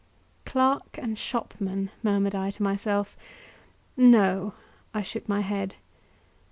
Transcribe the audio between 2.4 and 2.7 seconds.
to